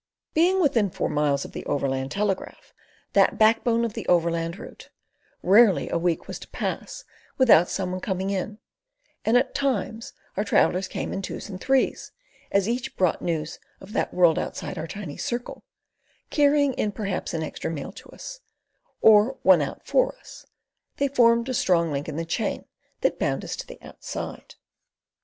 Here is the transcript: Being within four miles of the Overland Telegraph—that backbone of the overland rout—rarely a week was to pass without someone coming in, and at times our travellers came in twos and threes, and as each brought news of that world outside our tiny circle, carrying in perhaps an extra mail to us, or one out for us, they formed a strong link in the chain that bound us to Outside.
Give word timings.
Being 0.33 0.59
within 0.59 0.89
four 0.89 1.09
miles 1.09 1.45
of 1.45 1.51
the 1.51 1.63
Overland 1.67 2.09
Telegraph—that 2.09 3.37
backbone 3.37 3.85
of 3.85 3.93
the 3.93 4.07
overland 4.07 4.57
rout—rarely 4.57 5.89
a 5.91 5.99
week 5.99 6.27
was 6.27 6.39
to 6.39 6.47
pass 6.47 7.03
without 7.37 7.69
someone 7.69 7.99
coming 8.01 8.31
in, 8.31 8.57
and 9.25 9.37
at 9.37 9.53
times 9.53 10.13
our 10.35 10.43
travellers 10.43 10.87
came 10.87 11.13
in 11.13 11.21
twos 11.21 11.49
and 11.49 11.61
threes, 11.61 12.13
and 12.51 12.57
as 12.57 12.67
each 12.67 12.95
brought 12.97 13.21
news 13.21 13.59
of 13.79 13.93
that 13.93 14.11
world 14.11 14.39
outside 14.39 14.75
our 14.79 14.87
tiny 14.87 15.17
circle, 15.17 15.63
carrying 16.31 16.73
in 16.73 16.91
perhaps 16.91 17.35
an 17.35 17.43
extra 17.43 17.69
mail 17.69 17.91
to 17.91 18.09
us, 18.09 18.39
or 19.03 19.37
one 19.43 19.61
out 19.61 19.85
for 19.85 20.15
us, 20.17 20.47
they 20.97 21.07
formed 21.09 21.47
a 21.47 21.53
strong 21.53 21.91
link 21.91 22.09
in 22.09 22.15
the 22.15 22.25
chain 22.25 22.65
that 23.01 23.19
bound 23.19 23.43
us 23.45 23.55
to 23.55 23.77
Outside. 23.85 24.55